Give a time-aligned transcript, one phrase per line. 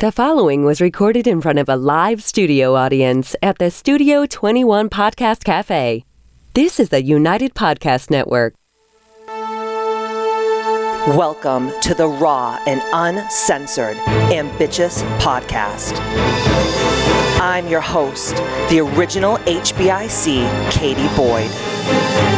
[0.00, 4.88] The following was recorded in front of a live studio audience at the Studio 21
[4.90, 6.04] Podcast Cafe.
[6.54, 8.54] This is the United Podcast Network.
[11.16, 13.96] Welcome to the raw and uncensored
[14.30, 15.98] Ambitious Podcast.
[17.40, 18.36] I'm your host,
[18.70, 22.37] the original HBIC, Katie Boyd.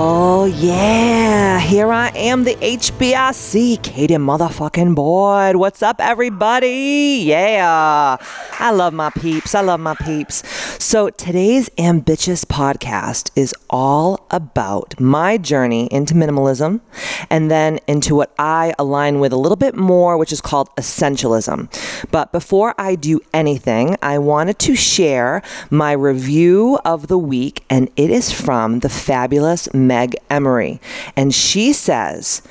[0.43, 1.59] Oh, yeah.
[1.59, 5.57] Here I am, the HBIC, Katie motherfucking Boyd.
[5.57, 7.21] What's up, everybody?
[7.27, 8.17] Yeah.
[8.59, 9.53] I love my peeps.
[9.53, 10.41] I love my peeps.
[10.83, 16.81] So, today's ambitious podcast is all about my journey into minimalism
[17.29, 21.69] and then into what I align with a little bit more, which is called essentialism.
[22.09, 27.89] But before I do anything, I wanted to share my review of the week, and
[27.95, 30.81] it is from the fabulous Meg Emery.
[31.15, 32.41] And she says,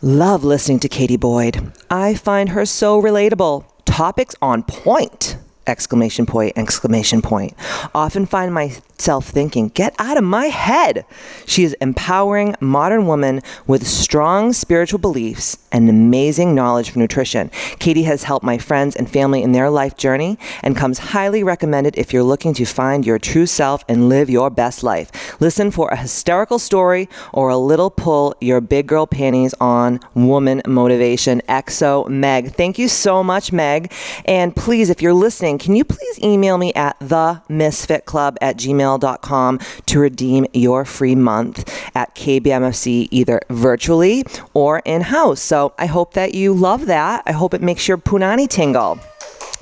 [0.00, 1.72] Love listening to Katie Boyd.
[1.90, 3.64] I find her so relatable.
[3.84, 7.54] Topics on point exclamation point exclamation point.
[7.94, 11.04] Often find myself thinking get out of my head.
[11.46, 17.50] She is empowering modern woman with strong spiritual beliefs and amazing knowledge of nutrition.
[17.78, 21.96] Katie has helped my friends and family in their life journey and comes highly recommended
[21.98, 25.40] if you're looking to find your true self and live your best life.
[25.40, 30.62] Listen for a hysterical story or a little pull your big girl panties on woman
[30.66, 32.52] motivation exo meg.
[32.52, 33.92] Thank you so much meg.
[34.24, 39.98] And please if you're listening can you please email me at themisfitclub at gmail.com to
[39.98, 45.40] redeem your free month at KBMFC either virtually or in house?
[45.40, 47.22] So I hope that you love that.
[47.26, 48.98] I hope it makes your punani tingle.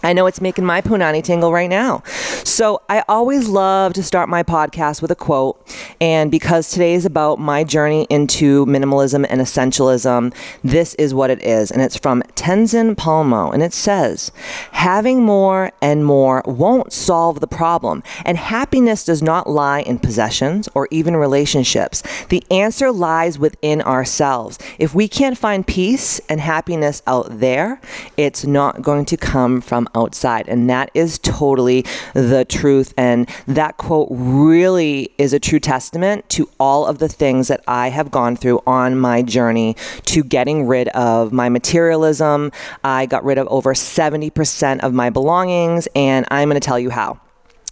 [0.02, 2.02] I know it's making my punani tingle right now.
[2.44, 5.58] So I always love to start my podcast with a quote.
[6.00, 11.42] And because today is about my journey into minimalism and essentialism, this is what it
[11.42, 11.70] is.
[11.70, 13.52] And it's from Tenzin Palmo.
[13.52, 14.32] And it says,
[14.72, 18.02] having more and more won't solve the problem.
[18.24, 22.02] And happiness does not lie in possessions or even relationships.
[22.28, 24.58] The answer lies within ourselves.
[24.78, 27.80] If we can't find peace and happiness out there,
[28.16, 30.48] it's not going to come from outside.
[30.48, 32.94] And that is totally the truth.
[32.96, 37.88] And that quote really is a true testament to all of the things that I
[37.88, 39.76] have gone through on my journey
[40.06, 42.52] to getting rid of my materialism.
[42.84, 46.90] I got rid of over 70% of my belongings, and I'm going to tell you
[46.90, 47.20] how.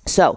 [0.06, 0.36] So,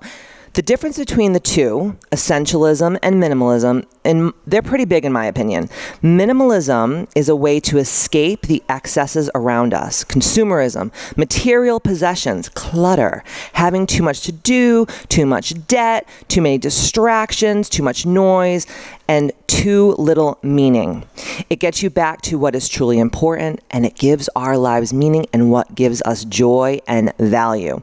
[0.54, 5.68] the difference between the two, essentialism and minimalism, and they're pretty big in my opinion.
[6.04, 13.88] Minimalism is a way to escape the excesses around us consumerism, material possessions, clutter, having
[13.88, 18.68] too much to do, too much debt, too many distractions, too much noise,
[19.08, 21.04] and too little meaning.
[21.50, 25.26] It gets you back to what is truly important and it gives our lives meaning
[25.32, 27.82] and what gives us joy and value.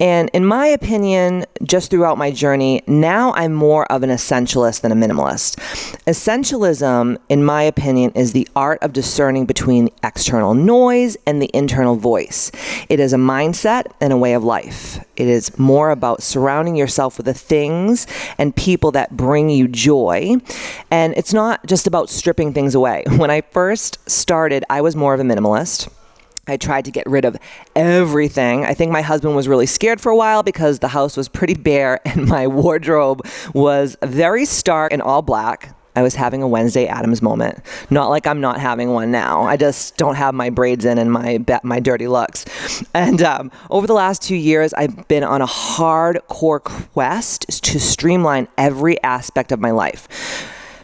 [0.00, 4.92] And in my opinion, just throughout my journey, now I'm more of an essentialist than
[4.92, 5.56] a minimalist.
[6.06, 11.96] Essentialism, in my opinion, is the art of discerning between external noise and the internal
[11.96, 12.50] voice.
[12.88, 15.00] It is a mindset and a way of life.
[15.16, 18.06] It is more about surrounding yourself with the things
[18.38, 20.36] and people that bring you joy.
[20.90, 23.04] And it's not just about stripping things away.
[23.22, 25.88] When I first started, I was more of a minimalist.
[26.48, 27.36] I tried to get rid of
[27.76, 28.64] everything.
[28.64, 31.54] I think my husband was really scared for a while because the house was pretty
[31.54, 33.24] bare and my wardrobe
[33.54, 35.76] was very stark and all black.
[35.94, 37.60] I was having a Wednesday Addams moment.
[37.90, 39.42] Not like I'm not having one now.
[39.42, 42.44] I just don't have my braids in and my my dirty looks.
[42.94, 48.48] And um, over the last two years, I've been on a hardcore quest to streamline
[48.56, 50.08] every aspect of my life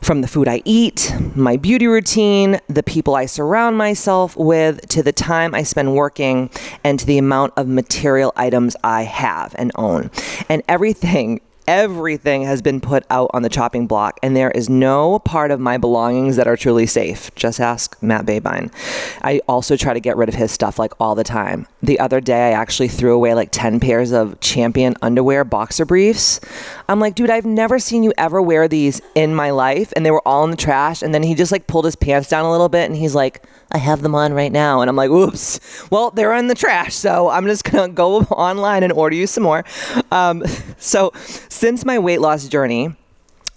[0.03, 5.03] from the food I eat, my beauty routine, the people I surround myself with, to
[5.03, 6.50] the time I spend working,
[6.85, 10.11] and to the amount of material items I have and own.
[10.49, 15.19] And everything everything has been put out on the chopping block, and there is no
[15.19, 17.32] part of my belongings that are truly safe.
[17.35, 18.73] Just ask Matt Babine.
[19.20, 21.67] I also try to get rid of his stuff like all the time.
[21.82, 26.41] The other day, I actually threw away like 10 pairs of champion underwear boxer briefs.
[26.88, 29.93] I'm like, dude, I've never seen you ever wear these in my life.
[29.94, 31.03] And they were all in the trash.
[31.03, 33.44] And then he just like pulled his pants down a little bit and he's like,
[33.70, 34.81] I have them on right now.
[34.81, 35.61] And I'm like, whoops.
[35.91, 36.94] Well, they're in the trash.
[36.94, 39.65] So I'm just going to go online and order you some more.
[40.11, 40.43] Um,
[40.79, 41.12] so
[41.49, 42.94] since my weight loss journey,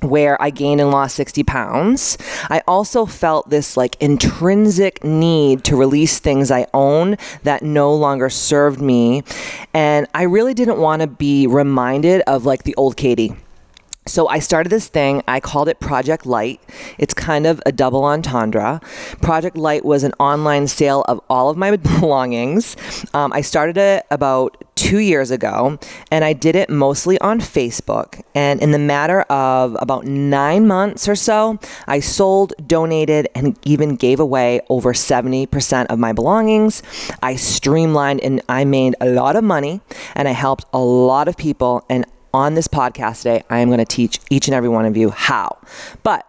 [0.02, 2.18] where I gained and lost 60 pounds,
[2.50, 8.30] I also felt this like intrinsic need to release things I own that no longer
[8.30, 9.24] served me.
[9.74, 13.36] And I really didn't want to be reminded of like the old Katie.
[14.12, 15.24] So I started this thing.
[15.26, 16.60] I called it Project Light.
[16.98, 18.82] It's kind of a double entendre.
[19.22, 22.76] Project Light was an online sale of all of my belongings.
[23.14, 25.80] Um, I started it about two years ago,
[26.12, 28.22] and I did it mostly on Facebook.
[28.36, 31.58] And in the matter of about nine months or so,
[31.88, 36.84] I sold, donated, and even gave away over 70% of my belongings.
[37.24, 39.80] I streamlined and I made a lot of money,
[40.16, 41.86] and I helped a lot of people.
[41.88, 44.96] And on this podcast today, I am going to teach each and every one of
[44.96, 45.58] you how.
[46.04, 46.28] But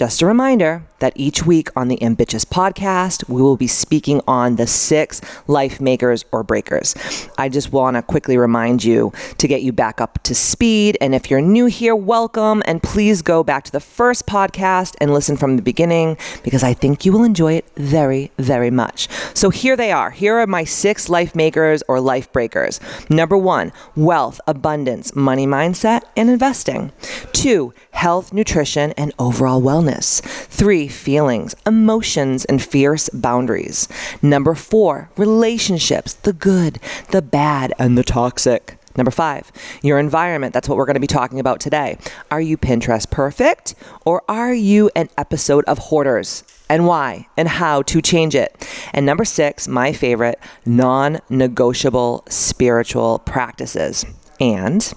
[0.00, 4.56] just a reminder that each week on the Ambitious podcast, we will be speaking on
[4.56, 6.94] the six life makers or breakers.
[7.36, 10.96] I just want to quickly remind you to get you back up to speed.
[11.02, 12.62] And if you're new here, welcome.
[12.64, 16.72] And please go back to the first podcast and listen from the beginning because I
[16.72, 19.06] think you will enjoy it very, very much.
[19.34, 20.10] So here they are.
[20.10, 22.80] Here are my six life makers or life breakers.
[23.10, 26.90] Number one, wealth, abundance, money mindset, and investing.
[27.32, 29.89] Two, health, nutrition, and overall wellness.
[30.20, 33.88] Three, feelings, emotions, and fierce boundaries.
[34.22, 36.78] Number four, relationships, the good,
[37.10, 38.76] the bad, and the toxic.
[38.96, 39.52] Number five,
[39.82, 40.52] your environment.
[40.52, 41.96] That's what we're going to be talking about today.
[42.30, 46.42] Are you Pinterest perfect or are you an episode of Hoarders?
[46.68, 48.68] And why and how to change it.
[48.92, 54.04] And number six, my favorite, non negotiable spiritual practices.
[54.38, 54.92] And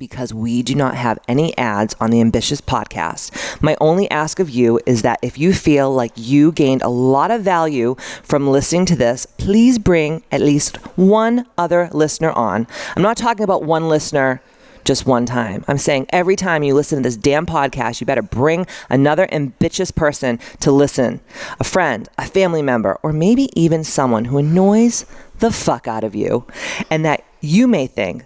[0.00, 3.30] because we do not have any ads on the Ambitious podcast.
[3.62, 7.30] My only ask of you is that if you feel like you gained a lot
[7.30, 12.66] of value from listening to this, please bring at least one other listener on.
[12.96, 14.40] I'm not talking about one listener
[14.84, 15.66] just one time.
[15.68, 19.90] I'm saying every time you listen to this damn podcast, you better bring another ambitious
[19.90, 21.20] person to listen
[21.60, 25.04] a friend, a family member, or maybe even someone who annoys
[25.40, 26.46] the fuck out of you
[26.88, 28.24] and that you may think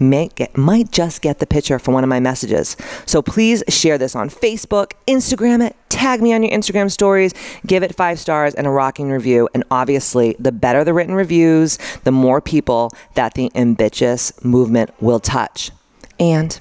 [0.00, 2.76] may get, might just get the picture from one of my messages.
[3.06, 7.32] So please share this on Facebook, Instagram it, tag me on your Instagram stories,
[7.66, 9.48] give it five stars and a rocking review.
[9.54, 15.20] And obviously, the better the written reviews, the more people that the ambitious movement will
[15.20, 15.70] touch.
[16.18, 16.58] And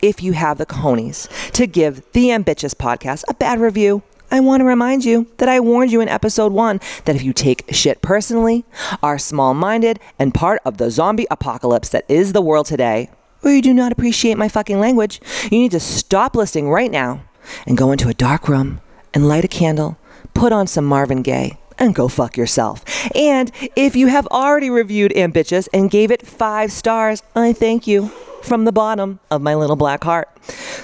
[0.00, 4.62] if you have the cojones to give the ambitious podcast a bad review, I want
[4.62, 8.00] to remind you that I warned you in episode one that if you take shit
[8.00, 8.64] personally,
[9.02, 13.10] are small minded, and part of the zombie apocalypse that is the world today,
[13.42, 15.20] or you do not appreciate my fucking language,
[15.50, 17.22] you need to stop listening right now
[17.66, 18.80] and go into a dark room
[19.12, 19.98] and light a candle,
[20.32, 22.82] put on some Marvin Gaye, and go fuck yourself.
[23.14, 28.08] And if you have already reviewed Ambitious and gave it five stars, I thank you
[28.42, 30.30] from the bottom of my little black heart.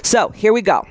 [0.03, 0.87] So here we go.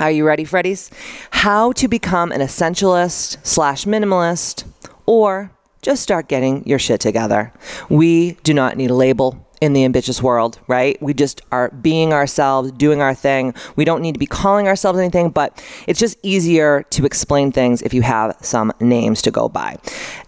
[0.00, 0.90] Are you ready, Freddies?
[1.30, 4.64] How to become an essentialist slash minimalist
[5.06, 5.52] or
[5.82, 7.52] just start getting your shit together.
[7.88, 11.00] We do not need a label in the ambitious world, right?
[11.00, 13.54] We just are being ourselves, doing our thing.
[13.76, 17.80] We don't need to be calling ourselves anything, but it's just easier to explain things
[17.82, 19.76] if you have some names to go by.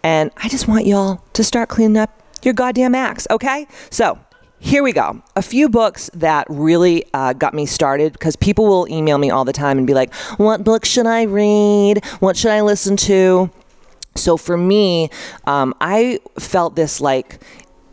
[0.05, 3.67] And I just want y'all to start cleaning up your goddamn acts, okay?
[3.91, 4.17] So,
[4.59, 5.23] here we go.
[5.37, 9.45] A few books that really uh, got me started because people will email me all
[9.45, 12.05] the time and be like, What book should I read?
[12.21, 13.51] What should I listen to?
[14.15, 15.11] So for me,
[15.47, 17.39] um, I felt this like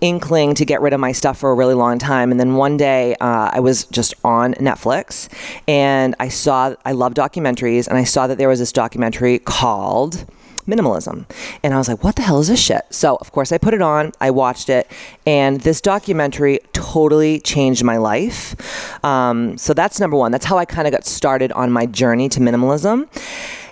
[0.03, 2.31] inkling to get rid of my stuff for a really long time.
[2.31, 5.29] And then one day uh, I was just on Netflix
[5.67, 10.25] and I saw, I love documentaries, and I saw that there was this documentary called
[10.67, 11.25] minimalism.
[11.63, 12.83] And I was like, what the hell is this shit?
[12.89, 14.89] So, of course, I put it on, I watched it,
[15.25, 18.55] and this documentary totally changed my life.
[19.03, 20.31] Um, so, that's number one.
[20.31, 23.07] That's how I kind of got started on my journey to minimalism.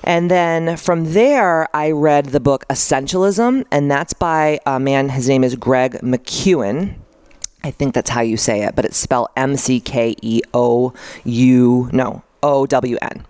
[0.03, 5.27] And then from there, I read the book Essentialism, and that's by a man, his
[5.29, 6.95] name is Greg McKeown.
[7.63, 10.93] I think that's how you say it, but it's spelled M C K E O
[11.23, 13.25] U, no, O W N.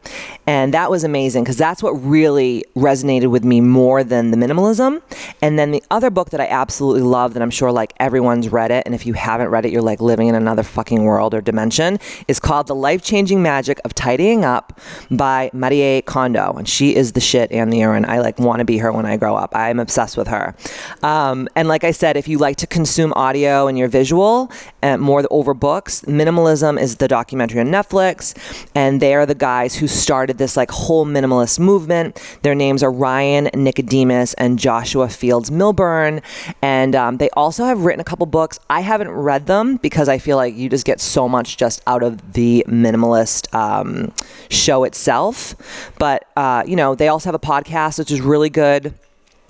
[0.47, 5.01] And that was amazing because that's what really resonated with me more than the minimalism.
[5.41, 8.71] And then the other book that I absolutely love that I'm sure like everyone's read
[8.71, 8.83] it.
[8.85, 11.99] And if you haven't read it, you're like living in another fucking world or dimension
[12.27, 16.53] is called The Life Changing Magic of Tidying Up by Marie Kondo.
[16.53, 18.05] And she is the shit and the urine.
[18.05, 19.55] I like want to be her when I grow up.
[19.55, 20.55] I'm obsessed with her.
[21.03, 24.51] Um, and like I said, if you like to consume audio and you're visual
[24.81, 28.35] and more over books, Minimalism is the documentary on Netflix.
[28.73, 32.21] And they are the guys who started this like whole minimalist movement.
[32.43, 36.21] Their names are Ryan Nicodemus and Joshua Fields Millburn.
[36.61, 38.59] And um, they also have written a couple books.
[38.69, 42.03] I haven't read them because I feel like you just get so much just out
[42.03, 44.13] of the minimalist um,
[44.49, 45.55] show itself.
[45.97, 48.93] But, uh, you know, they also have a podcast, which is really good.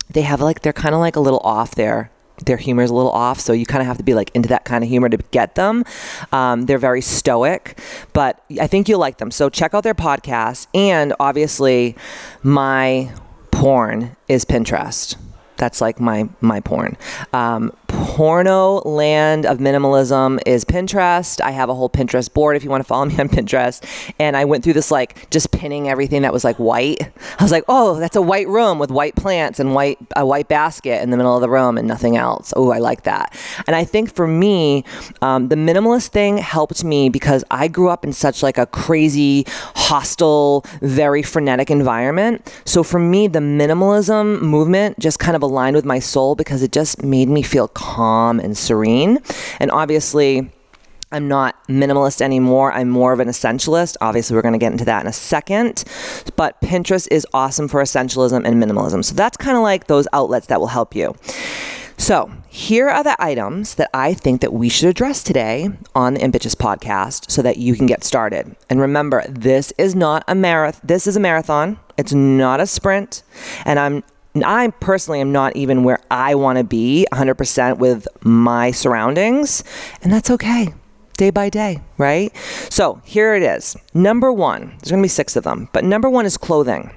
[0.10, 2.10] They have like, they're kind of like a little off there
[2.46, 4.50] their humor is a little off, so you kind of have to be like into
[4.50, 5.84] that kind of humor to get them.
[6.32, 7.80] Um, they're very stoic,
[8.14, 9.32] but I think you'll like them.
[9.32, 11.96] So check out their podcast, and obviously,
[12.44, 13.12] my
[13.52, 15.16] porn is Pinterest.
[15.58, 16.98] That's like my my porn.
[17.34, 17.72] Um,
[18.02, 21.40] porno land of minimalism is Pinterest.
[21.40, 23.84] I have a whole Pinterest board if you want to follow me on Pinterest.
[24.18, 27.00] And I went through this like just pinning everything that was like white.
[27.40, 30.48] I was like, oh, that's a white room with white plants and white a white
[30.48, 32.54] basket in the middle of the room and nothing else.
[32.56, 33.38] Oh, I like that.
[33.68, 34.84] And I think for me,
[35.22, 39.46] um, the minimalist thing helped me because I grew up in such like a crazy,
[39.76, 42.52] hostile, very frenetic environment.
[42.66, 46.72] So for me, the minimalism movement just kind of aligned with my soul because it
[46.72, 49.20] just made me feel calm and serene.
[49.60, 50.50] And obviously,
[51.12, 52.72] I'm not minimalist anymore.
[52.72, 53.98] I'm more of an essentialist.
[54.02, 55.84] Obviously, we're going to get into that in a second.
[56.36, 59.04] But Pinterest is awesome for essentialism and minimalism.
[59.04, 61.16] So that's kind of like those outlets that will help you.
[61.98, 66.24] So, here are the items that I think that we should address today on the
[66.24, 68.56] Ambitious podcast so that you can get started.
[68.72, 70.82] And remember, this is not a marathon.
[70.84, 71.80] This is a marathon.
[71.98, 73.22] It's not a sprint.
[73.66, 74.04] And I'm
[74.36, 79.64] I personally am not even where I want to be 100% with my surroundings,
[80.02, 80.74] and that's okay.
[81.18, 82.36] Day by day, right?
[82.70, 83.76] So here it is.
[83.94, 86.92] Number one, there's gonna be six of them, but number one is clothing.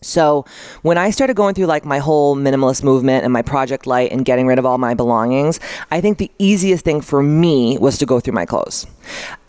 [0.00, 0.44] So
[0.82, 4.24] when I started going through like my whole minimalist movement and my project light and
[4.24, 5.58] getting rid of all my belongings,
[5.90, 8.86] I think the easiest thing for me was to go through my clothes.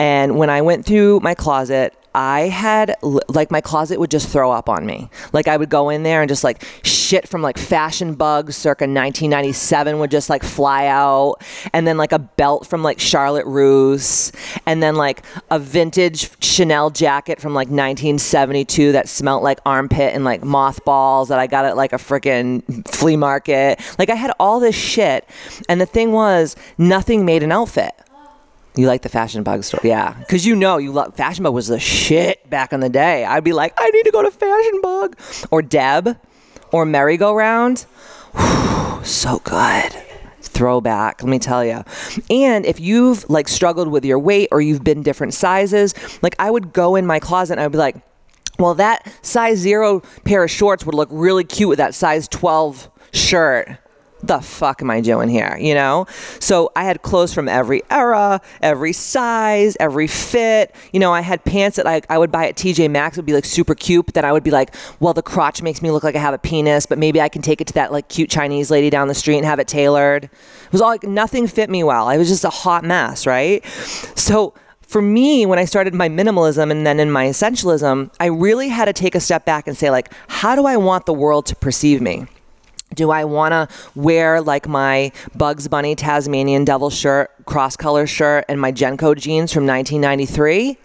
[0.00, 2.96] And when I went through my closet, I had
[3.28, 5.10] like my closet would just throw up on me.
[5.32, 8.82] Like I would go in there and just like shit from like fashion bugs circa
[8.82, 11.36] 1997 would just like fly out
[11.72, 14.32] and then like a belt from like Charlotte Russe
[14.66, 20.24] and then like a vintage Chanel jacket from like 1972 that smelt like armpit and
[20.24, 23.80] like mothballs that I got at like a freaking flea market.
[23.98, 25.28] Like I had all this shit
[25.68, 27.92] and the thing was nothing made an outfit.
[28.76, 30.14] You like the Fashion Bug store, yeah?
[30.18, 33.24] Because you know you love Fashion Bug was the shit back in the day.
[33.24, 35.16] I'd be like, I need to go to Fashion Bug
[35.50, 36.16] or Deb
[36.72, 37.84] or Merry Go Round.
[39.02, 39.92] so good
[40.42, 41.84] throwback let me tell you
[42.30, 46.50] and if you've like struggled with your weight or you've been different sizes like i
[46.50, 47.96] would go in my closet and i'd be like
[48.58, 52.88] well that size zero pair of shorts would look really cute with that size 12
[53.12, 53.68] shirt
[54.22, 55.56] the fuck am I doing here?
[55.60, 56.06] You know?
[56.38, 60.74] So I had clothes from every era, every size, every fit.
[60.92, 63.32] You know, I had pants that I, I would buy at TJ Maxx would be
[63.32, 66.04] like super cute, but then I would be like, well, the crotch makes me look
[66.04, 68.30] like I have a penis, but maybe I can take it to that like cute
[68.30, 70.24] Chinese lady down the street and have it tailored.
[70.24, 72.08] It was all like nothing fit me well.
[72.08, 73.64] I was just a hot mess, right?
[74.14, 74.54] So
[74.90, 78.86] for me, when I started my minimalism and then in my essentialism, I really had
[78.86, 81.56] to take a step back and say, like, how do I want the world to
[81.56, 82.26] perceive me?
[82.94, 88.44] Do I want to wear like my Bugs Bunny Tasmanian Devil shirt, cross color shirt,
[88.48, 90.76] and my JNCO jeans from 1993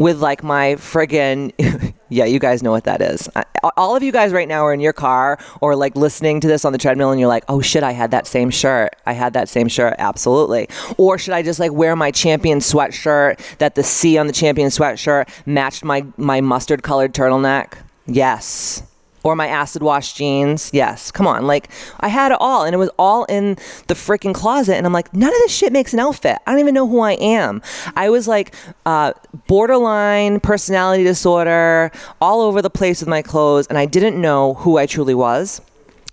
[0.00, 1.52] with like my friggin'
[2.08, 3.28] yeah, you guys know what that is.
[3.76, 6.64] All of you guys right now are in your car or like listening to this
[6.64, 8.96] on the treadmill and you're like, oh shit, I had that same shirt.
[9.04, 9.94] I had that same shirt.
[9.98, 10.70] Absolutely.
[10.96, 14.70] Or should I just like wear my champion sweatshirt that the C on the champion
[14.70, 17.74] sweatshirt matched my, my mustard colored turtleneck?
[18.06, 18.82] Yes
[19.22, 20.70] or my acid wash jeans.
[20.72, 21.46] Yes, come on.
[21.46, 24.76] Like I had it all and it was all in the freaking closet.
[24.76, 26.38] And I'm like, none of this shit makes an outfit.
[26.46, 27.62] I don't even know who I am.
[27.96, 28.54] I was like
[28.86, 29.12] uh,
[29.46, 33.66] borderline personality disorder, all over the place with my clothes.
[33.66, 35.60] And I didn't know who I truly was.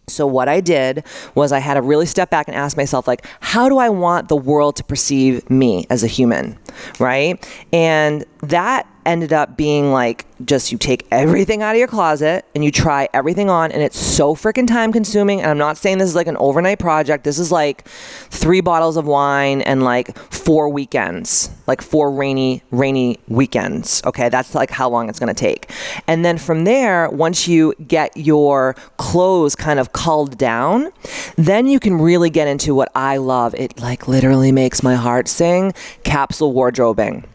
[0.10, 1.04] So what I did
[1.36, 4.30] was I had to really step back and ask myself like how do I want
[4.30, 6.58] the world to perceive me as a human,
[6.98, 7.46] right?
[7.74, 12.64] And that ended up being like just you take everything out of your closet and
[12.64, 16.10] you try everything on and it's so freaking time consuming and i'm not saying this
[16.10, 17.24] is like an overnight project.
[17.24, 23.18] This is like three bottles of wine and like four weekends like four rainy rainy
[23.28, 24.28] weekends okay?
[24.30, 25.72] That's like how long it's going to take.
[26.08, 30.92] And then from there once you get your clothes kind of culled down
[31.38, 33.56] then you can really get into what i love.
[33.56, 35.74] It like literally makes my heart sing.
[36.04, 37.26] Capsule wardrobing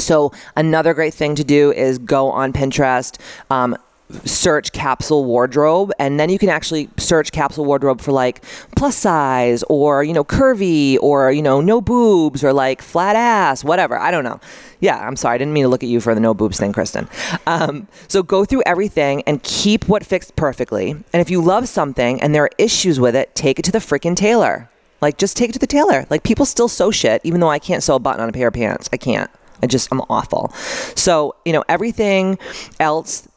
[0.00, 3.18] so another great thing to do is go on Pinterest.
[3.50, 3.76] Um,
[4.24, 8.44] search capsule wardrobe and then you can actually search capsule wardrobe for like
[8.76, 13.62] plus size or you know curvy or you know no boobs or like flat ass
[13.64, 13.98] whatever.
[13.98, 14.40] I don't know.
[14.80, 15.34] Yeah i'm sorry.
[15.34, 17.08] I didn't mean to look at you for the no boobs thing kristen.
[17.46, 20.90] Um, so go through everything and keep what fixed perfectly.
[20.90, 23.78] And if you love something and there are issues with it take it to the
[23.78, 24.68] freaking tailor.
[25.00, 26.06] Like just take it to the tailor.
[26.10, 28.48] Like people still sew shit even though i can't sew a button on a pair
[28.48, 28.88] of pants.
[28.92, 29.30] I can't
[29.62, 30.52] I just, I'm awful.
[30.94, 32.38] So, you know, everything
[32.78, 33.28] else,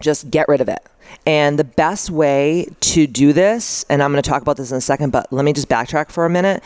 [0.00, 0.84] just get rid of it.
[1.24, 4.76] And the best way to do this, and I'm going to talk about this in
[4.76, 6.62] a second, but let me just backtrack for a minute.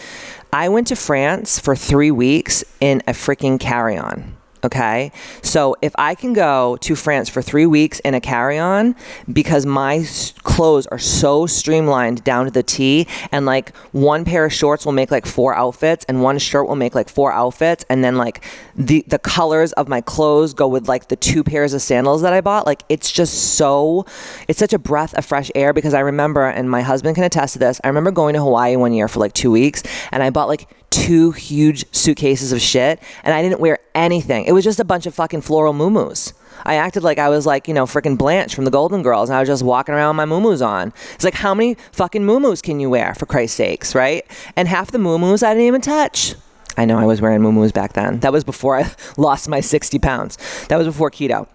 [0.53, 4.37] I went to France for three weeks in a freaking carry on.
[4.62, 5.11] Okay.
[5.43, 8.95] So if I can go to France for three weeks in a carry on
[9.33, 10.05] because my
[10.43, 14.93] clothes are so streamlined down to the T, and like one pair of shorts will
[14.93, 18.45] make like four outfits, and one shirt will make like four outfits, and then like
[18.76, 22.33] the, the colors of my clothes go with like the two pairs of sandals that
[22.33, 22.67] I bought.
[22.67, 24.05] Like it's just so,
[24.47, 27.55] it's such a breath of fresh air because I remember, and my husband can attest
[27.55, 30.29] to this, I remember going to Hawaii one year for like two weeks, and I
[30.31, 34.47] bought like two huge suitcases of shit and I didn't wear anything.
[34.50, 36.33] It was just a bunch of fucking floral muumuus.
[36.64, 39.37] I acted like I was like, you know, freaking Blanche from the Golden Girls and
[39.37, 40.92] I was just walking around with my muumuus on.
[41.14, 44.26] It's like, how many fucking muumuus can you wear, for Christ's sakes, right?
[44.57, 46.35] And half the muumuus I didn't even touch.
[46.76, 48.19] I know I was wearing muumuus back then.
[48.19, 50.37] That was before I lost my 60 pounds.
[50.66, 51.47] That was before keto.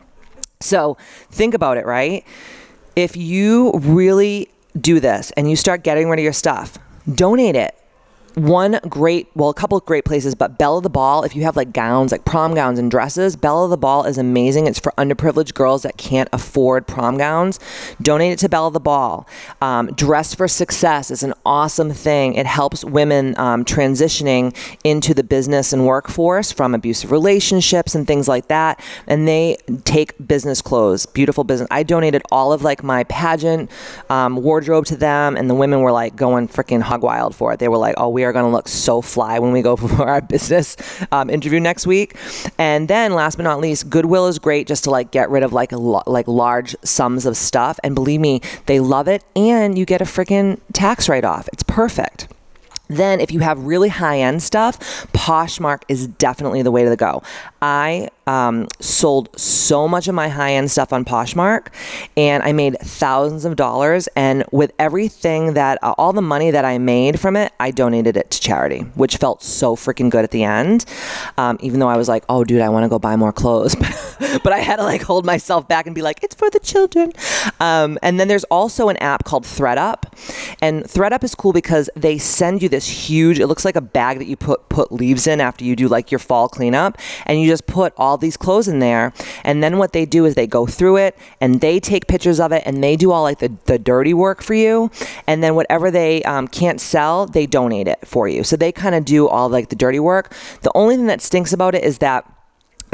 [0.61, 0.95] So
[1.31, 2.23] think about it, right?
[2.95, 4.47] If you really
[4.79, 6.77] do this and you start getting rid of your stuff,
[7.13, 7.75] donate it
[8.35, 11.43] one great, well, a couple of great places, but Belle of the Ball, if you
[11.43, 14.67] have like gowns, like prom gowns and dresses, Belle of the Ball is amazing.
[14.67, 17.59] It's for underprivileged girls that can't afford prom gowns.
[18.01, 19.27] Donate it to Belle of the Ball.
[19.61, 22.33] Um, Dress for Success is an awesome thing.
[22.33, 28.27] It helps women um, transitioning into the business and workforce from abusive relationships and things
[28.27, 28.83] like that.
[29.07, 31.67] And they take business clothes, beautiful business.
[31.71, 33.71] I donated all of like my pageant
[34.09, 37.59] um, wardrobe to them, and the women were like going freaking hog wild for it.
[37.59, 40.07] They were like, oh, we are going to look so fly when we go for
[40.07, 40.75] our business
[41.11, 42.15] um, interview next week.
[42.57, 45.53] And then, last but not least, Goodwill is great just to like get rid of
[45.53, 47.79] like lo- like large sums of stuff.
[47.83, 51.47] And believe me, they love it, and you get a freaking tax write off.
[51.53, 52.27] It's perfect.
[52.87, 54.77] Then, if you have really high end stuff,
[55.11, 57.23] Poshmark is definitely the way to go.
[57.61, 61.67] I um, sold so much of my high end stuff on Poshmark
[62.17, 64.07] and I made thousands of dollars.
[64.15, 68.17] And with everything that, uh, all the money that I made from it, I donated
[68.17, 70.85] it to charity, which felt so freaking good at the end.
[71.37, 73.75] Um, even though I was like, oh, dude, I want to go buy more clothes.
[74.43, 77.11] but I had to like hold myself back and be like, it's for the children.
[77.59, 80.03] Um, and then there's also an app called ThredUp.
[80.61, 84.19] And ThredUp is cool because they send you this huge, it looks like a bag
[84.19, 86.97] that you put, put leaves in after you do like your fall cleanup.
[87.25, 89.13] And you just put all these clothes in there.
[89.43, 92.51] And then what they do is they go through it and they take pictures of
[92.51, 94.91] it and they do all like the, the dirty work for you.
[95.27, 98.43] And then whatever they um, can't sell, they donate it for you.
[98.43, 100.33] So they kind of do all like the dirty work.
[100.61, 102.29] The only thing that stinks about it is that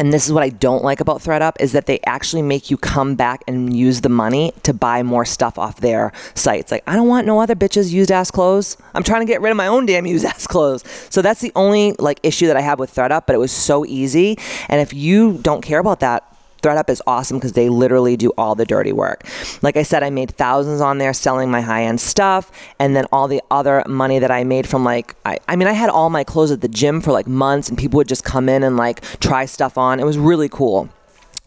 [0.02, 2.78] and this is what I don't like about ThredUp is that they actually make you
[2.78, 6.72] come back and use the money to buy more stuff off their sites.
[6.72, 8.78] Like I don't want no other bitches used ass clothes.
[8.96, 10.84] I'm trying to get rid of my own damn used ass clothes.
[11.12, 13.86] So that's the only like issue that I have with ThredUp, but it was so
[13.86, 14.40] easy.
[14.70, 16.31] And if you don't care about that,
[16.62, 19.24] ThredUp is awesome because they literally do all the dirty work.
[19.62, 23.06] Like I said, I made thousands on there selling my high end stuff, and then
[23.12, 26.10] all the other money that I made from like, I, I mean, I had all
[26.10, 28.78] my clothes at the gym for like months, and people would just come in and
[28.78, 30.00] like try stuff on.
[30.00, 30.90] It was really cool.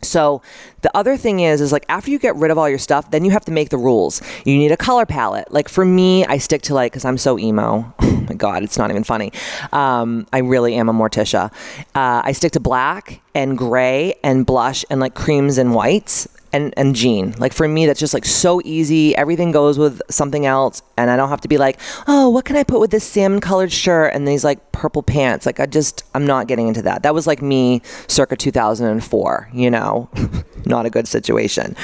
[0.04, 0.42] So
[0.82, 3.24] the other thing is, is like after you get rid of all your stuff, then
[3.24, 4.22] you have to make the rules.
[4.44, 5.50] You need a color palette.
[5.52, 7.92] Like for me, I stick to like because I'm so emo.
[8.24, 9.32] Oh my god, it's not even funny.
[9.70, 11.52] Um, I really am a Morticia.
[11.94, 16.72] Uh, I stick to black and gray and blush and like creams and whites and
[16.76, 17.32] and jean.
[17.32, 19.14] Like for me, that's just like so easy.
[19.16, 22.56] Everything goes with something else, and I don't have to be like, oh, what can
[22.56, 25.46] I put with this salmon colored shirt and these like purple pants?
[25.46, 27.02] Like I just I'm not getting into that.
[27.02, 29.50] That was like me circa 2004.
[29.52, 30.08] You know,
[30.64, 31.76] not a good situation.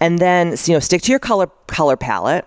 [0.00, 2.46] And then you know, stick to your color color palette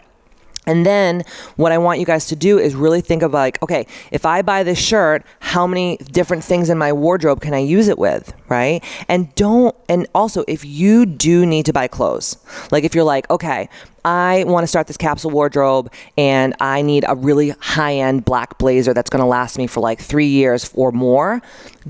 [0.70, 1.24] And then
[1.56, 4.44] what I want you guys to do is really think of like, okay, if I
[4.44, 8.32] buy this shirt, how many different things in my wardrobe can I use it with,
[8.50, 8.84] right?
[9.08, 12.38] And don't, and also if you do need to buy clothes,
[12.72, 13.68] like if you're like, okay,
[14.06, 18.58] I want to start this capsule wardrobe and I need a really high end black
[18.58, 21.42] blazer that's going to last me for like three years or more,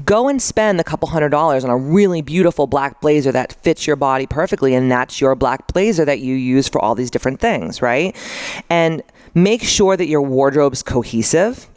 [0.06, 3.88] go and spend a couple hundred dollars on a really beautiful black blazer that fits
[3.88, 4.74] your body perfectly.
[4.76, 8.16] And that's your black blazer that you use for all these different things, right?
[8.70, 11.68] And make sure that your wardrobe's cohesive.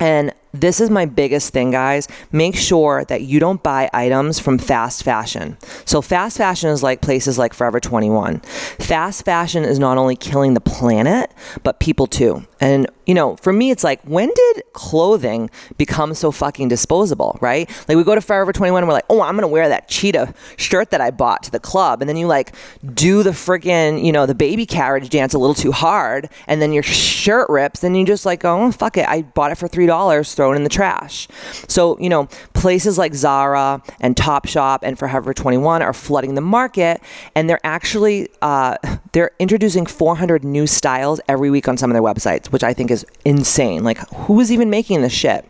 [0.00, 2.08] And this is my biggest thing, guys.
[2.30, 5.56] Make sure that you don't buy items from fast fashion.
[5.84, 8.40] So, fast fashion is like places like Forever 21.
[8.40, 12.44] Fast fashion is not only killing the planet, but people too.
[12.62, 17.68] And, you know, for me, it's like, when did clothing become so fucking disposable, right?
[17.88, 20.32] Like, we go to Forever 21 and we're like, oh, I'm gonna wear that cheetah
[20.56, 22.00] shirt that I bought to the club.
[22.00, 22.54] And then you like
[22.94, 26.30] do the freaking, you know, the baby carriage dance a little too hard.
[26.46, 27.82] And then your shirt rips.
[27.82, 29.08] And you just like, oh, fuck it.
[29.08, 31.26] I bought it for $3 thrown in the trash.
[31.66, 37.02] So, you know, places like Zara and Topshop and Forever 21 are flooding the market
[37.34, 38.76] and they're actually uh,
[39.12, 42.90] they're introducing 400 new styles every week on some of their websites, which I think
[42.90, 43.84] is insane.
[43.84, 45.48] Like who is even making this shit?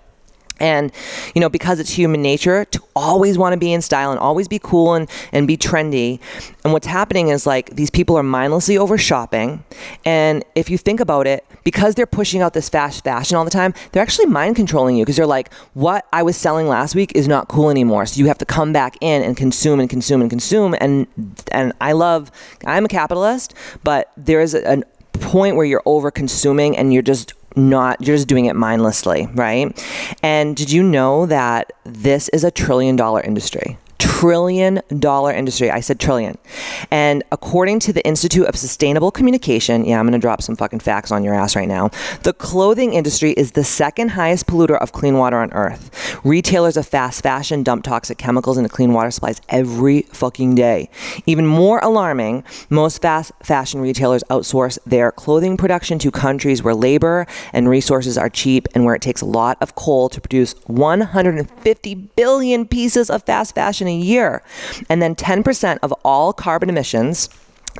[0.60, 0.92] And,
[1.34, 4.48] you know, because it's human nature to always want to be in style and always
[4.48, 6.20] be cool and, and be trendy.
[6.62, 9.64] And what's happening is like these people are mindlessly over shopping.
[10.04, 13.50] And if you think about it, because they're pushing out this fast fashion all the
[13.50, 17.12] time, they're actually mind controlling you because they're like, what I was selling last week
[17.14, 18.06] is not cool anymore.
[18.06, 20.74] So you have to come back in and consume and consume and consume.
[20.80, 21.06] And,
[21.50, 22.30] and I love,
[22.64, 24.82] I'm a capitalist, but there is a, a
[25.18, 29.72] point where you're over consuming and you're just not you're just doing it mindlessly, right?
[30.22, 33.78] And did you know that this is a trillion dollar industry?
[34.02, 35.70] Trillion dollar industry.
[35.70, 36.36] I said trillion.
[36.90, 40.80] And according to the Institute of Sustainable Communication, yeah, I'm going to drop some fucking
[40.80, 41.90] facts on your ass right now.
[42.24, 46.18] The clothing industry is the second highest polluter of clean water on earth.
[46.24, 50.90] Retailers of fast fashion dump toxic chemicals into clean water supplies every fucking day.
[51.24, 57.24] Even more alarming, most fast fashion retailers outsource their clothing production to countries where labor
[57.52, 61.94] and resources are cheap and where it takes a lot of coal to produce 150
[61.94, 64.42] billion pieces of fast fashion a year.
[64.88, 67.28] And then 10% of all carbon emissions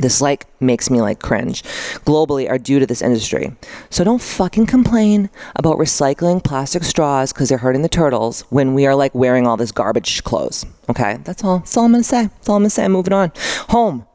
[0.01, 1.63] this like makes me like cringe
[2.07, 3.55] globally are due to this industry.
[3.91, 8.87] So don't fucking complain about recycling plastic straws because they're hurting the turtles when we
[8.87, 11.19] are like wearing all this garbage clothes okay?
[11.25, 11.59] That's all.
[11.59, 12.23] That's all i'm gonna say.
[12.27, 12.85] That's all i'm gonna say.
[12.85, 13.33] I'm moving on.
[13.69, 14.07] Home.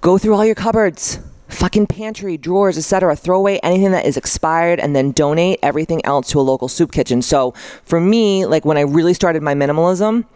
[0.00, 4.78] Go through all your cupboards fucking pantry drawers etc throw away anything that is expired
[4.78, 7.22] and then donate everything else to a local soup kitchen.
[7.22, 7.52] So
[7.84, 10.26] for me like when i really started my minimalism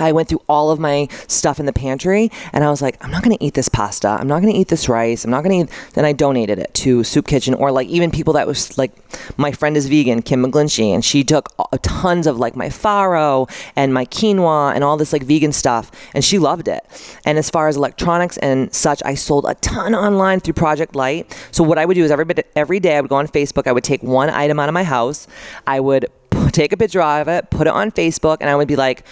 [0.00, 3.10] I went through all of my stuff in the pantry and I was like, I'm
[3.10, 4.08] not going to eat this pasta.
[4.08, 5.24] I'm not going to eat this rice.
[5.24, 5.92] I'm not going to eat.
[5.94, 8.92] Then I donated it to Soup Kitchen or like even people that was like,
[9.36, 11.48] my friend is vegan, Kim McGlinchey, and she took
[11.82, 16.24] tons of like my farro and my quinoa and all this like vegan stuff and
[16.24, 16.84] she loved it.
[17.24, 21.36] And as far as electronics and such, I sold a ton online through Project Light.
[21.50, 23.72] So what I would do is every, every day I would go on Facebook, I
[23.72, 25.26] would take one item out of my house,
[25.66, 26.06] I would
[26.52, 29.04] take a picture of it, put it on Facebook, and I would be like,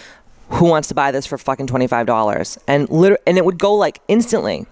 [0.51, 4.01] who wants to buy this for fucking $25 and literally and it would go like
[4.07, 4.65] instantly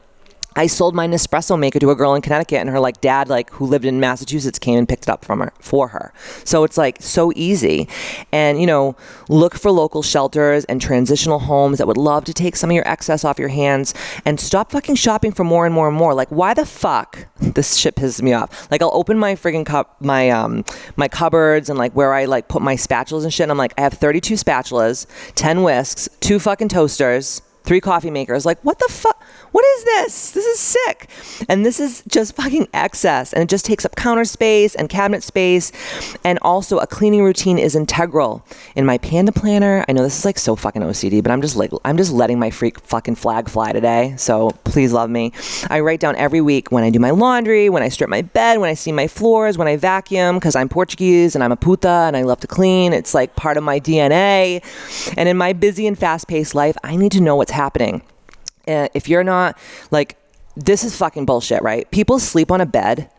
[0.58, 3.52] I sold my Nespresso maker to a girl in Connecticut, and her like dad, like
[3.52, 6.12] who lived in Massachusetts, came and picked it up from her for her.
[6.44, 7.88] So it's like so easy,
[8.32, 8.96] and you know,
[9.30, 12.88] look for local shelters and transitional homes that would love to take some of your
[12.88, 13.94] excess off your hands,
[14.26, 16.16] and stop fucking shopping for more and more and more.
[16.16, 17.28] Like, why the fuck?
[17.58, 18.70] This shit pisses me off.
[18.70, 20.66] Like, I'll open my friggin' cup, my um,
[20.96, 23.46] my cupboards, and like where I like put my spatulas and shit.
[23.46, 28.46] And I'm like, I have 32 spatulas, 10 whisks, two fucking toasters three coffee makers.
[28.46, 29.22] Like, what the fuck?
[29.52, 30.32] What is this?
[30.32, 31.10] This is sick.
[31.50, 33.34] And this is just fucking excess.
[33.34, 35.72] And it just takes up counter space and cabinet space.
[36.24, 39.84] And also, a cleaning routine is integral in my panda planner.
[39.88, 42.40] I know this is like so fucking OCD, but I'm just like, I'm just letting
[42.40, 44.16] my freak fucking flag fly today.
[44.18, 45.34] So please love me.
[45.70, 48.60] I write down every week when I do my laundry, when I strip my bed,
[48.60, 51.90] when I see my floors, when I vacuum, because I'm Portuguese and I'm a puta
[51.90, 52.94] and I love to clean.
[52.94, 54.64] It's like part of my DNA.
[55.18, 58.02] And in my busy and fast paced life, I need to know what's happening.
[58.68, 59.58] Uh, if you're not
[59.92, 60.18] like,
[60.56, 61.90] this is fucking bullshit, right?
[61.92, 63.10] People sleep on a bed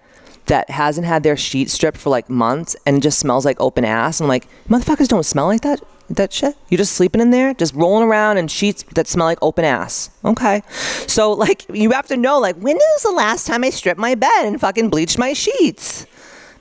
[0.47, 4.21] that hasn't had their sheet stripped for like months and just smells like open ass.
[4.21, 5.81] I'm like, motherfuckers don't smell like that.
[6.11, 6.57] That shit.
[6.71, 10.09] You're just sleeping in there, just rolling around in sheets that smell like open ass.
[10.25, 10.63] Okay.
[11.07, 14.15] So like you have to know like when is the last time I stripped my
[14.15, 16.07] bed and fucking bleached my sheets?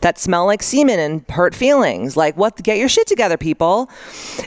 [0.01, 2.15] that smell like semen and hurt feelings.
[2.15, 2.61] Like, what?
[2.61, 3.89] Get your shit together, people.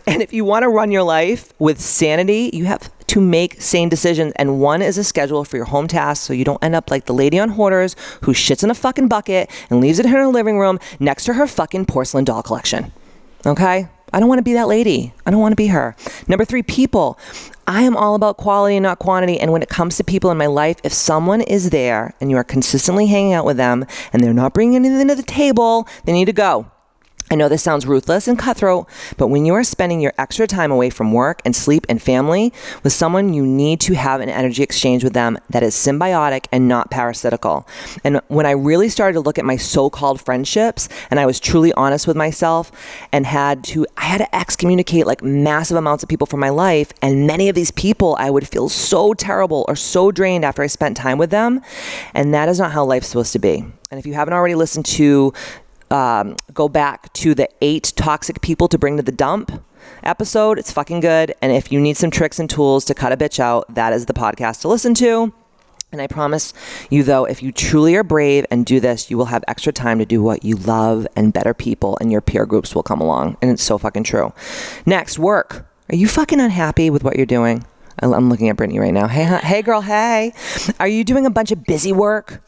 [0.06, 3.88] And if you want to run your life with sanity, you have to make sane
[3.88, 4.32] decisions.
[4.36, 7.06] And one is a schedule for your home tasks so you don't end up like
[7.06, 10.28] the lady on Hoarders who shits in a fucking bucket and leaves it in her
[10.28, 12.92] living room next to her fucking porcelain doll collection.
[13.44, 13.88] Okay?
[14.12, 15.12] I don't want to be that lady.
[15.26, 15.96] I don't want to be her.
[16.28, 17.18] Number three, people.
[17.66, 19.40] I am all about quality and not quantity.
[19.40, 22.36] And when it comes to people in my life, if someone is there and you
[22.36, 26.12] are consistently hanging out with them and they're not bringing anything to the table, they
[26.12, 26.70] need to go.
[27.32, 30.72] I know this sounds ruthless and cutthroat, but when you are spending your extra time
[30.72, 34.64] away from work and sleep and family with someone, you need to have an energy
[34.64, 37.68] exchange with them that is symbiotic and not parasitical.
[38.02, 41.72] And when I really started to look at my so-called friendships and I was truly
[41.74, 42.72] honest with myself
[43.12, 46.92] and had to I had to excommunicate like massive amounts of people from my life
[47.00, 50.66] and many of these people I would feel so terrible or so drained after I
[50.66, 51.62] spent time with them,
[52.12, 53.64] and that is not how life's supposed to be.
[53.90, 55.32] And if you haven't already listened to
[55.90, 59.62] um, go back to the eight toxic people to bring to the dump
[60.02, 60.58] episode.
[60.58, 61.34] It's fucking good.
[61.42, 64.06] And if you need some tricks and tools to cut a bitch out, that is
[64.06, 65.32] the podcast to listen to.
[65.92, 66.52] And I promise
[66.88, 69.98] you, though, if you truly are brave and do this, you will have extra time
[69.98, 73.36] to do what you love, and better people and your peer groups will come along.
[73.42, 74.32] And it's so fucking true.
[74.86, 75.66] Next, work.
[75.90, 77.64] Are you fucking unhappy with what you're doing?
[77.98, 79.08] I'm looking at Brittany right now.
[79.08, 80.32] Hey, hey, girl, hey.
[80.78, 82.40] Are you doing a bunch of busy work?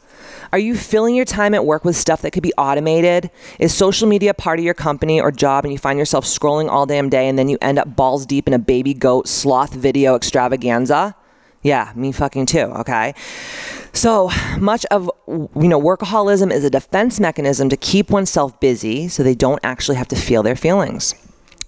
[0.53, 3.31] Are you filling your time at work with stuff that could be automated?
[3.57, 6.85] Is social media part of your company or job and you find yourself scrolling all
[6.85, 10.15] damn day and then you end up balls deep in a baby goat sloth video
[10.15, 11.15] extravaganza?
[11.63, 13.15] Yeah, me fucking too, okay?
[13.93, 19.23] So much of you know workaholism is a defense mechanism to keep oneself busy so
[19.23, 21.15] they don't actually have to feel their feelings.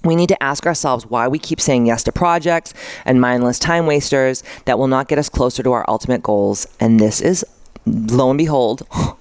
[0.04, 3.88] We need to ask ourselves why we keep saying yes to projects and mindless time
[3.88, 6.68] wasters that will not get us closer to our ultimate goals.
[6.80, 7.44] And this is
[7.86, 8.88] lo and behold,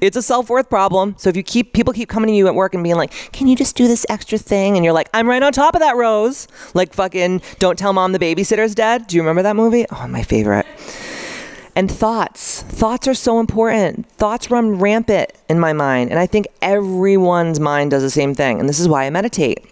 [0.00, 1.14] it's a self-worth problem.
[1.18, 3.46] So if you keep people keep coming to you at work and being like, "Can
[3.46, 5.96] you just do this extra thing?" and you're like, "I'm right on top of that,
[5.96, 9.06] Rose." Like fucking don't tell mom the babysitter's dead.
[9.06, 9.86] Do you remember that movie?
[9.90, 10.66] Oh, my favorite.
[11.76, 12.62] And thoughts.
[12.62, 14.10] Thoughts are so important.
[14.12, 18.58] Thoughts run rampant in my mind, and I think everyone's mind does the same thing.
[18.58, 19.64] And this is why I meditate.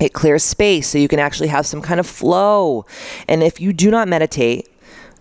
[0.00, 2.84] It clears space so you can actually have some kind of flow.
[3.28, 4.68] And if you do not meditate,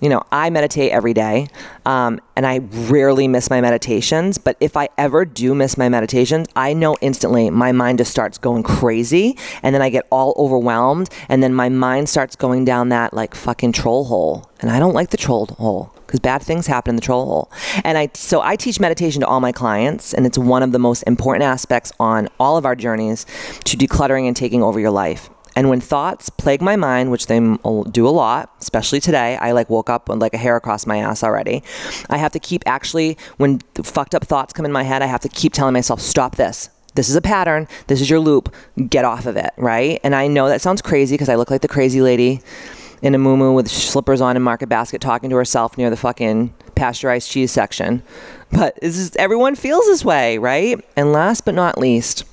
[0.04, 1.48] you know, I meditate every day
[1.86, 4.38] um, and I rarely miss my meditations.
[4.38, 8.38] But if I ever do miss my meditations, I know instantly my mind just starts
[8.38, 12.90] going crazy and then I get all overwhelmed and then my mind starts going down
[12.90, 14.52] that like fucking troll hole.
[14.60, 17.52] And I don't like the troll hole because bad things happen in the troll hole.
[17.86, 20.80] And I so I teach meditation to all my clients and it's one of the
[20.80, 23.26] most important aspects on all of our journeys
[23.64, 25.30] to decluttering and taking over your life.
[25.56, 29.70] And when thoughts plague my mind, which they do a lot, especially today, I like
[29.70, 31.64] woke up with like a hair across my ass already.
[32.10, 35.22] I have to keep actually, when fucked up thoughts come in my head, I have
[35.22, 36.70] to keep telling myself, stop this.
[36.96, 37.68] This is a pattern.
[37.88, 38.54] This is your loop.
[38.90, 40.00] Get off of it, right?
[40.04, 42.42] And I know that sounds crazy because I look like the crazy lady
[43.02, 46.54] in a moo with slippers on and market basket talking to herself near the fucking
[46.76, 48.02] pasteurized cheese section.
[48.52, 50.84] But this is, everyone feels this way, right?
[50.96, 52.24] And last but not least,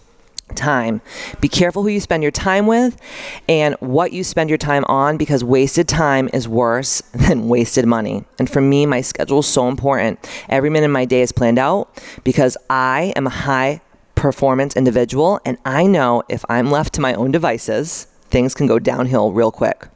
[0.57, 1.01] time.
[1.41, 3.01] Be careful who you spend your time with
[3.49, 8.25] and what you spend your time on because wasted time is worse than wasted money.
[8.39, 10.29] And for me, my schedule is so important.
[10.49, 11.89] Every minute of my day is planned out
[12.25, 13.81] because I am a high
[14.15, 18.79] performance individual and I know if I'm left to my own devices, things can go
[18.79, 19.89] downhill real quick.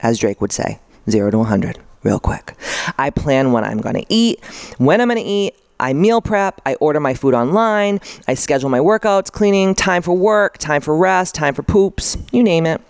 [0.00, 0.78] As Drake would say,
[1.10, 2.54] 0 to 100 real quick.
[2.98, 4.42] I plan what I'm going to eat,
[4.78, 5.54] when I'm going to eat.
[5.78, 10.16] I meal prep, I order my food online, I schedule my workouts, cleaning, time for
[10.16, 12.80] work, time for rest, time for poops, you name it.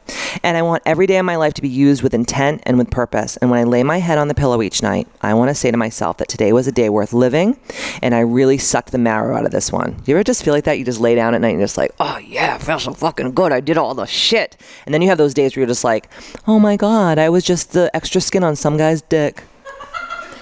[0.42, 2.90] And I want every day of my life to be used with intent and with
[2.90, 3.36] purpose.
[3.38, 5.70] And when I lay my head on the pillow each night, I want to say
[5.70, 7.58] to myself that today was a day worth living
[8.02, 9.96] and I really sucked the marrow out of this one.
[10.06, 10.78] You ever just feel like that?
[10.78, 12.92] You just lay down at night and you're just like, oh yeah, I feel so
[12.92, 13.52] fucking good.
[13.52, 14.56] I did all the shit.
[14.84, 16.08] And then you have those days where you're just like,
[16.46, 19.42] oh my God, I was just the extra skin on some guy's dick.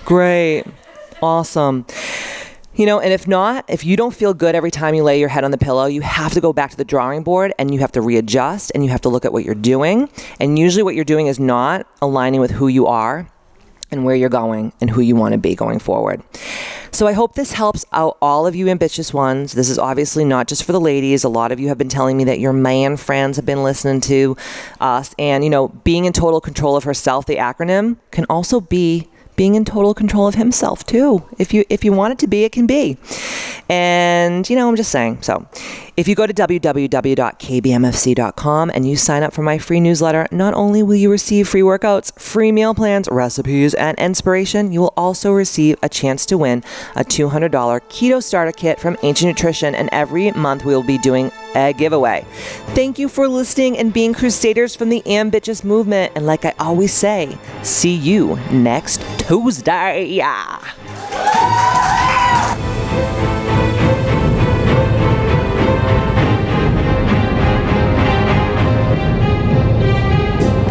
[0.05, 0.65] Great.
[1.23, 1.87] Awesome.
[2.77, 5.29] You know, and if not, if you don't feel good every time you lay your
[5.29, 7.79] head on the pillow, you have to go back to the drawing board and you
[7.81, 10.11] have to readjust and you have to look at what you're doing.
[10.41, 13.29] And usually, what you're doing is not aligning with who you are
[13.93, 16.21] and where you're going and who you want to be going forward.
[16.91, 19.53] So I hope this helps out all of you ambitious ones.
[19.53, 21.23] This is obviously not just for the ladies.
[21.23, 24.01] A lot of you have been telling me that your man friends have been listening
[24.03, 24.37] to
[24.81, 25.15] us.
[25.19, 29.55] And, you know, being in total control of herself, the acronym, can also be being
[29.55, 31.25] in total control of himself too.
[31.39, 32.97] If you if you want it to be, it can be.
[33.69, 35.23] And you know, I'm just saying.
[35.23, 35.47] So,
[35.97, 40.83] If you go to www.kbmfc.com and you sign up for my free newsletter, not only
[40.83, 45.77] will you receive free workouts, free meal plans, recipes, and inspiration, you will also receive
[45.85, 46.65] a chance to win
[46.97, 49.77] a $200 keto starter kit from Ancient Nutrition.
[49.77, 52.27] And every month we will be doing a giveaway.
[52.75, 56.11] Thank you for listening and being crusaders from the ambitious movement.
[56.17, 60.07] And like I always say, see you next Tuesday.
[60.07, 60.61] Yeah.